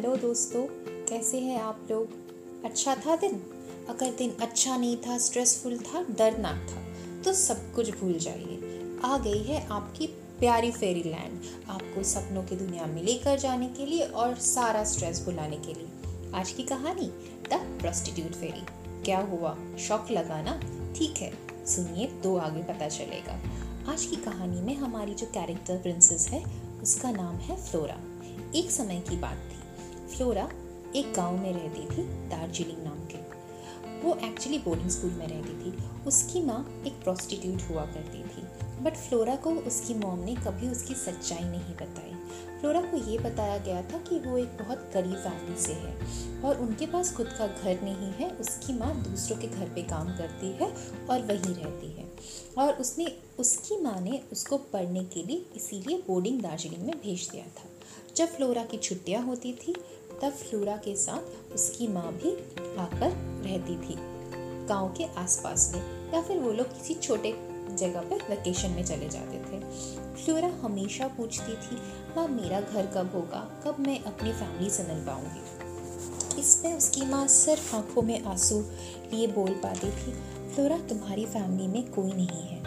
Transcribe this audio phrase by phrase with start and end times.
[0.00, 0.62] Hello दोस्तों,
[1.08, 2.12] कैसे हैं आप लोग?
[2.64, 3.34] अच्छा था दिन?
[3.88, 9.18] अगर दिन अच्छा नहीं था स्ट्रेसफुल था, दर्दनाक था तो सब कुछ भूल जाइए। आ
[9.18, 10.06] गई है आपकी
[10.38, 11.40] प्यारी फेरी लैंड
[11.70, 16.32] आपको सपनों की दुनिया में लेकर जाने के लिए और सारा स्ट्रेस भुलाने के लिए।
[16.34, 17.10] आज की कहानी
[17.50, 18.64] द प्रोस्टिट्यूट फेरी
[19.04, 19.56] क्या हुआ?
[19.78, 20.60] शौक लगा ना
[20.96, 21.32] ठीक है,
[21.66, 23.40] सुनिए तो आगे पता चलेगा।
[23.92, 26.44] आज की कहानी में हमारी जो कैरेक्टर प्रिंसेस है,
[26.82, 28.00] उसका नाम है फ्लोरा
[28.56, 29.59] एक समय की बात थी।
[30.16, 30.48] फ्लोरा
[30.96, 33.18] एक गाँव में रहती थी, दार्जिलिंग नाम के।
[34.00, 38.42] वो एक्चुअली बोर्डिंग स्कूल में रहती थी। उसकी माँ एक प्रोस्टिट्यूट हुआ करती थी।
[38.82, 42.14] बट फ्लोरा को उसकी मॉम ने कभी उसकी सच्चाई नहीं बताई।
[42.60, 45.96] फ्लोरा को ये बताया गया था कि वो एक बहुत गरीब फैमिली से है
[46.42, 50.16] और उनके पास खुद का घर नहीं है। उसकी माँ दूसरों के घर पे काम
[50.16, 50.72] करती है
[51.10, 52.10] और वहीं रहती है।
[52.58, 57.44] और उसने, उसकी माँ ने उसको पढ़ने के लिए इसीलिए बोर्डिंग दार्जिलिंग में भेज दिया
[57.44, 57.68] था।
[58.16, 59.74] जब फ्लोरा की छुट्टियाँ होती थी
[60.22, 62.32] तब फ्लोरा के साथ उसकी माँ भी
[62.76, 63.10] आकर
[63.44, 63.96] रहती थी।
[64.66, 67.32] गाँव के आसपास में, या फिर वो लोग किसी छोटे
[67.70, 69.60] जगह पर वेकेशन में चले जाते थे।
[70.24, 71.76] फ्लोरा हमेशा पूछती थी,
[72.16, 73.50] माँ, मेरा घर कब होगा?
[73.64, 76.40] कब मैं अपनी फैमिली से मिल पाऊँगी?
[76.40, 78.60] इसमें उसकी माँ सिर्फ़ आँखों में आँसू
[79.12, 80.12] लिए बोल पाती थी,
[80.54, 82.60] फ्लोरा, तुम्हारी फैमिली में कोई नहीं है।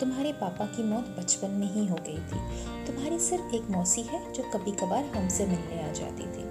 [0.00, 4.32] तुम्हारे पापा की मौत बचपन में ही हो गई थी। तुम्हारी सिर्फ़ एक मौसी है
[4.32, 6.46] जो कभी कभार हमसे मिलने आ जाती थी।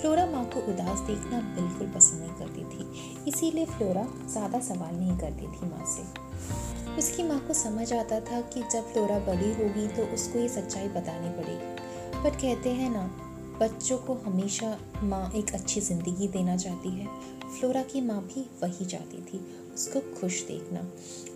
[0.00, 2.84] फ्लोरा माँ को उदास देखना बिल्कुल पसंद नहीं करती थी,
[3.28, 8.40] इसीलिए फ्लोरा ज़्यादा सवाल नहीं करती थी माँ से। उसकी माँ को समझ आता था
[8.52, 13.02] कि जब फ्लोरा बड़ी होगी तो उसको ये सच्चाई बतानी पड़ेगी। बट कहते हैं ना,
[13.60, 17.06] बच्चों को हमेशा माँ एक अच्छी ज़िंदगी देना चाहती है।
[17.50, 19.38] फ्लोरा की माँ भी वही चाहती थी,
[19.74, 20.86] उसको खुश देखना।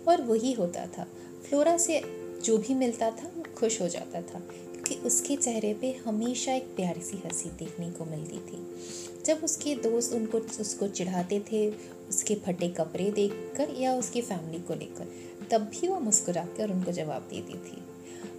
[0.07, 1.07] और वही होता था।
[1.47, 2.01] फ्लोरा से
[2.45, 4.41] जो भी मिलता था, वो खुश हो जाता था।
[4.83, 8.75] क्योंकि उसके चेहरे पे हमेशा एक प्यारी सी हँसी देखने को मिलती थी।
[9.25, 11.69] जब उसके दोस्त उनको, उसको चिढ़ाते थे,
[12.09, 15.07] उसके फटे कपड़े देखकर या उसकी फैमिली को लेकर,
[15.51, 17.83] तब भी वो मुस्कुरा कर उनको जवाब देती थी।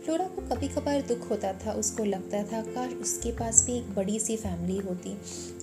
[0.05, 3.95] फ्लोरा को कभी कभार दुख होता था, उसको लगता था, काश उसके पास भी एक
[3.95, 5.17] बड़ी सी फैमिली होती,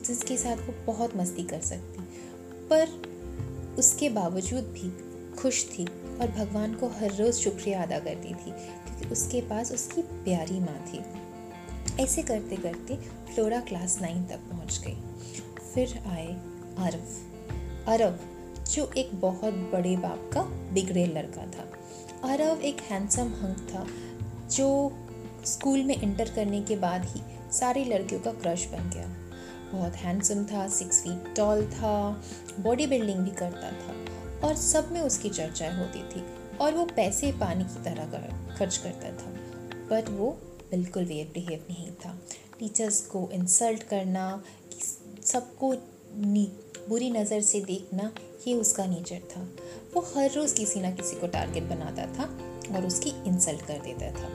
[0.08, 2.04] जिसके साथ वो बहुत मस्ती कर सकती।
[2.70, 2.88] पर
[3.80, 5.11] उसके बावजूद भी
[5.42, 5.86] खुश थी
[6.22, 10.86] और भगवान को हर रोज़ शुक्रिया अदा करती थी क्योंकि उसके पास उसकी प्यारी माँ
[10.88, 11.04] थी।
[12.04, 12.96] ऐसे करते करते
[13.34, 14.98] फ्लोरा क्लास नाइन तक पहुँच गई।
[15.74, 16.28] फिर आए
[16.78, 18.20] अरब अरब
[18.72, 20.42] जो एक बहुत बड़े बाप का
[20.74, 21.66] बिगड़े लड़का था।
[22.34, 23.86] अरब एक हैंडसम हंक था,
[24.56, 24.98] जो
[25.46, 27.22] स्कूल में इंटर करने के बाद ही
[27.52, 29.08] सारी लड़कियों का क्रश बन गया।
[29.74, 32.24] बहुत हैंडसम था सिक्स फीट टॉल था
[32.60, 34.11] बॉडी बिल्डिंग भी करता था।
[34.44, 36.24] और सब में उसकी चर्चाएँ होती थी
[36.58, 39.32] और वो पैसे पानी की तरह खर्च करता था।
[39.92, 40.30] बट वो
[40.72, 42.18] बिल्कुल वे बिहेव नहीं था।
[42.60, 44.44] टीचर्स को इंसल्ट करना
[45.24, 45.74] सबको
[46.90, 48.12] बुरी नज़र से देखना,
[48.48, 49.42] ये उसका नेचर था।
[49.94, 52.24] वो हर रोज़ किसी ना किसी को टारगेट बनाता था
[52.76, 54.30] और उसकी इंसल्ट कर देता था।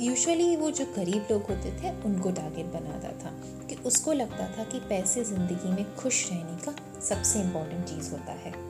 [0.00, 3.32] यूजुअली वो जो गरीब लोग होते थे, उनको टारगेट बनाता था
[3.66, 8.32] कि उसको लगता था कि पैसे ज़िंदगी में खुश रहने का सबसे इम्पोर्टेंट चीज़ होता
[8.32, 8.61] है।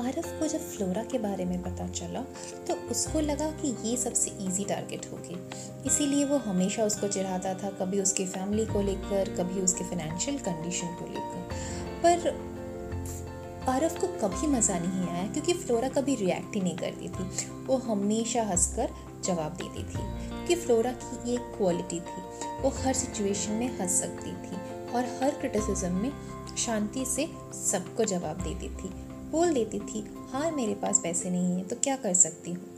[0.00, 2.20] आरफ को जब फ्लोरा के बारे में पता चला
[2.68, 5.36] तो उसको लगा कि ये सबसे इजी टारगेट होगी।
[5.86, 10.94] इसीलिए वो हमेशा उसको चिढ़ाता था, कभी उसकी फैमिली को लेकर, कभी उसके फाइनेंशियल कंडीशन
[10.94, 11.40] को लेकर।
[12.02, 12.50] पर
[13.68, 17.76] आरफ को कभी मज़ा नहीं आया, क्योंकि फ्लोरा कभी रिएक्ट ही नहीं करती थी। वो
[17.84, 22.22] हमेशा हंसकर जवाब देती थी कि फ्लोरा की ये क्वालिटी थी।
[22.62, 24.56] वो हर सिचुएशन में हंस सकती थी
[24.92, 26.12] और हर क्रिटिसिज्म में
[26.58, 27.26] शांति से
[27.60, 28.90] सबको जवाब देती थी।
[29.32, 32.68] बोल देती थी हाँ मेरे पास पैसे नहीं हैं तो क्या कर सकती हूँ?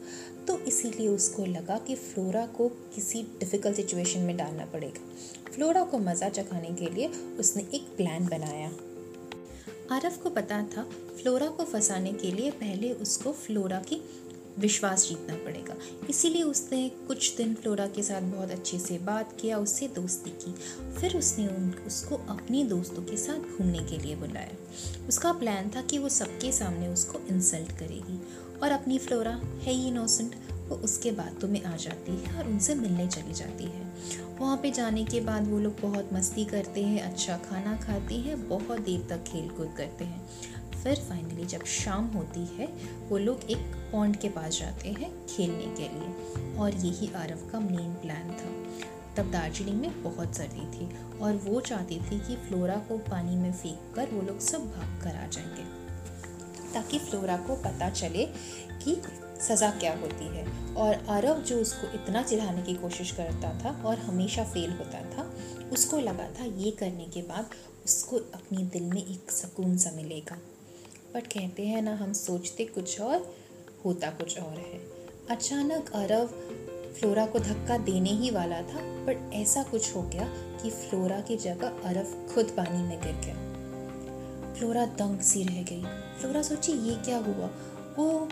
[0.46, 5.98] तो इसीलिए उसको लगा कि फ्लोरा को किसी डिफ़िकल्ट सिचुएशन में डालना पड़ेगा। फ्लोरा को
[5.98, 8.70] मज़ा चखाने के लिए उसने एक प्लान बनाया।
[9.92, 10.82] आरफ को पता था,
[11.22, 14.00] फ्लोरा को फंसाने के लिए पहले उसको फ्लोरा की
[14.58, 15.74] विश्वास जीतना पड़ेगा।
[16.10, 20.54] इसीलिए उसने कुछ दिन फ्लोरा के साथ बहुत अच्छे से बात किया, उससे दोस्ती की।
[20.94, 24.50] फिर उसने उन, उसको अपनी दोस्तों के साथ घूमने के लिए बुलाया।
[25.08, 28.20] उसका प्लान था कि वो सबके सामने उसको इंसल्ट करेगी।
[28.62, 30.34] और अपनी फ्लोरा, है ही इनोसेंट,
[30.68, 33.94] वो उसके बातों में आ जाती है और उनसे मिलने चली जाती है।
[34.40, 38.48] वहाँ पे जाने के बाद वो लोग बहुत मस्ती करते हैं अच्छा खाना खाते हैं,
[38.48, 40.28] बहुत देर तक खेल कूद करते हैं।
[40.84, 42.66] फिर फाइनली जब शाम होती है,
[43.08, 43.58] वो लोग एक
[43.92, 48.50] पॉन्ड के पास जाते हैं खेलने के लिए और यही आरव का मेन प्लान था।
[49.16, 53.52] तब दार्जिलिंग में बहुत सर्दी थी और वो चाहती थी कि फ्लोरा को पानी में
[53.52, 55.64] फेंक कर वो लोग सब भाग कर आ जाएँगे,
[56.74, 58.26] ताकि फ्लोरा को पता चले
[58.84, 59.00] कि
[59.40, 63.98] सज़ा क्या होती है। और अरब जो उसको इतना चिढ़ाने की कोशिश करता था और
[63.98, 65.30] हमेशा फेल होता था,
[65.72, 67.50] उसको लगा था ये करने के बाद
[67.84, 70.38] उसको अपनी दिल में एक सुकून सा मिलेगा।
[71.14, 73.36] बट कहते हैं, ना हम सोचते कुछ और,
[73.84, 74.80] होता कुछ और है।
[75.30, 76.26] अचानक अरव
[76.98, 80.24] फ्लोरा को धक्का देने ही वाला था बट ऐसा कुछ हो गया
[80.62, 83.34] कि फ्लोरा की जगह अरव खुद पानी में गिर गया।
[84.54, 85.82] फ्लोरा दंग सी रह गई।
[86.20, 87.50] फ्लोरा सोची, ये क्या हुआ?
[87.98, 88.28] वो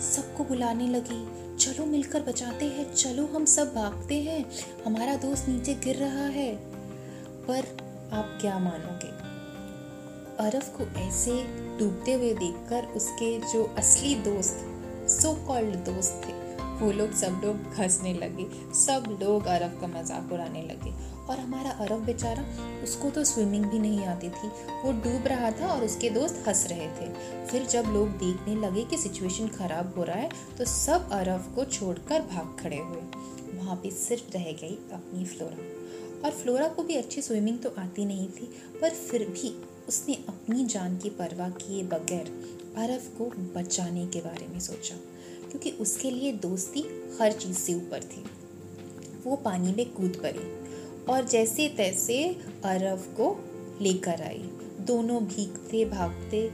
[0.00, 4.50] सबको बुलाने लगी। चलो मिलकर बचाते हैं, चलो हम सब भागते हैं।
[4.86, 6.56] हमारा दोस्त नीचे गिर रहा है।
[7.46, 7.58] पर
[8.12, 9.27] आप क्या मानोगे?
[10.40, 11.32] अरफ को ऐसे
[11.78, 14.64] डूबते हुए देखकर उसके जो असली दोस्त
[15.10, 16.32] सो कॉल्ड दोस्त थे,
[16.78, 18.46] वो लोग सब लोग हंसने लगे।
[18.76, 20.90] सब लोग अरब का मज़ाक उड़ाने लगे।
[21.24, 22.44] और हमारा अरब बेचारा,
[22.84, 24.48] उसको तो स्विमिंग भी नहीं आती थी।
[24.84, 27.08] वो डूब रहा था और उसके दोस्त हंस रहे थे।
[27.46, 31.64] फिर जब लोग देखने लगे कि सिचुएशन खराब हो रहा है तो सब अरब को
[31.66, 33.02] छोड़कर भाग खड़े हुए।
[33.54, 35.66] वहाँ पे सिर्फ़ रह गई अपनी फ्लोरा
[36.24, 39.54] और फ्लोरा को भी अच्छी स्विमिंग तो आती नहीं थी, पर फिर भी
[39.88, 42.26] उसने अपनी जान की परवाह किए बगैर
[42.78, 43.24] अरब को
[43.54, 44.96] बचाने के बारे में सोचा,
[45.50, 46.84] क्योंकि उसके लिए दोस्ती
[47.20, 48.24] हर चीज़ से ऊपर थी।
[49.26, 50.46] वो पानी में कूद पड़ी
[51.12, 52.22] और जैसे तैसे
[52.64, 53.36] अरव को
[53.82, 54.48] लेकर आई।
[54.80, 56.50] दोनों भीगते, भागते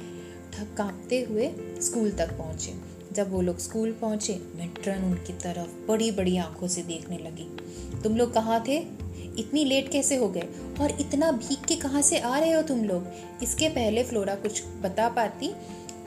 [0.79, 1.49] कांपते हुए
[1.83, 2.73] स्कूल तक पहुँचे।
[3.13, 7.49] जब वो लोग स्कूल पहुँचे मेट्रन उनकी तरफ़ बड़ी बड़ी आँखों से देखने लगी।
[8.03, 8.79] तुम लोग कहाँ थे?
[9.39, 10.49] इतनी लेट कैसे हो गए?
[10.81, 13.07] और इतना भीग के कहाँ से आ रहे हो तुम लोग?
[13.43, 15.53] इसके पहले फ्लोरा कुछ बता पाती।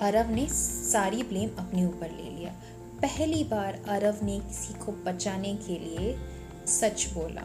[0.01, 2.53] अरव ने सारी ब्लेम अपने ऊपर ले लिया।
[3.01, 6.19] पहली बार अरव ने किसी को बचाने के लिए
[6.67, 7.41] सच बोला।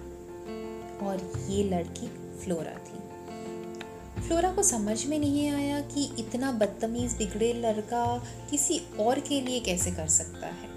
[1.06, 2.06] और ये लड़की
[2.44, 3.02] फ्लोरा थी।
[4.22, 9.60] फ्लोरा को समझ में नहीं आया कि इतना बदतमीज बिगड़े लड़का किसी और के लिए
[9.60, 10.71] कैसे कर सकता है।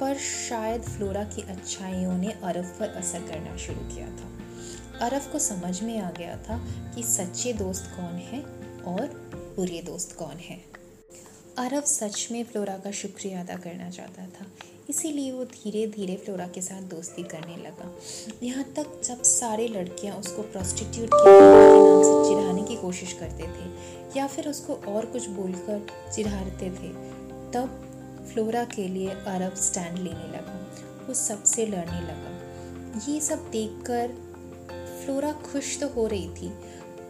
[0.00, 5.38] पर शायद फ्लोरा की अच्छाइयों ने अरफ पर असर करना शुरू किया था। अरफ को
[5.38, 6.58] समझ में आ गया था
[6.94, 8.40] कि सच्चे दोस्त कौन है
[8.86, 9.06] और
[9.56, 10.58] बुरे दोस्त कौन है।
[11.58, 14.46] अरब सच में फ्लोरा का शुक्रिया अदा करना चाहता था,
[14.90, 17.90] इसीलिए वो धीरे धीरे फ्लोरा के साथ दोस्ती करने लगा।
[18.42, 24.18] यहाँ तक जब सारे लड़कियाँ उसको प्रोस्टिट्यूट के नाम से चिढ़ाने की कोशिश करते थे
[24.18, 26.92] या फिर उसको और कुछ बोलकर चिढ़ाते थे,
[27.52, 27.82] तब
[28.36, 30.54] फ्लोरा के लिए अरब स्टैंड लेने लगा,
[31.06, 34.12] वो सबसे लड़ने लगा। ये सब देखकर
[35.04, 36.48] फ्लोरा खुश तो हो रही थी,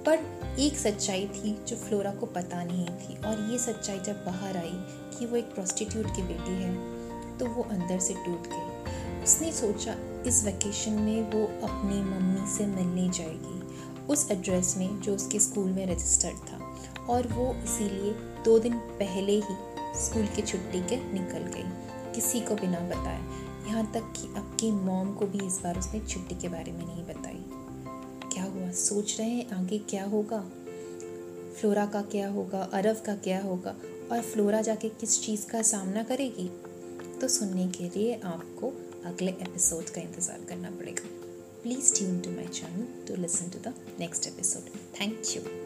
[0.06, 4.56] पर एक सच्चाई थी जो फ्लोरा को पता नहीं थी, और ये सच्चाई जब बाहर
[4.56, 4.73] आई
[5.19, 9.96] कि वो एक प्रोस्टिट्यूट की बेटी है तो वो अंदर से टूट गई। उसने सोचा,
[10.26, 13.61] इस वैकेशन में वो अपनी मम्मी से मिलने जाएगी,
[14.06, 16.64] उस एड्रेस में जो उसके स्कूल में रजिस्टर्ड था,
[17.08, 18.12] और वो इसीलिए
[18.44, 19.64] दो दिन पहले ही
[20.04, 23.20] स्कूल की छुट्टी के निकल गई। किसी को भी ना बताए।
[23.69, 27.04] यहाँ तक कि आपकी मॉम को भी इस बार उसने छुट्टी के बारे में नहीं
[27.04, 27.44] बताई।
[28.32, 28.70] क्या हुआ?
[28.70, 30.40] सोच रहे हैं आगे क्या होगा?
[31.60, 32.62] फ्लोरा का क्या होगा?
[32.62, 33.76] अरव का क्या होगा?
[34.12, 36.50] और फ्लोरा जाके किस चीज़ का सामना करेगी?
[37.20, 38.72] तो सुनने के लिए आपको
[39.04, 41.08] अगले एपिसोड का इंतज़ार करना पड़ेगा।
[41.62, 45.65] Please tune to my channel to listen to the next episode thank you